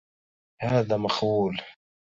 [0.61, 1.61] هذا مقبول!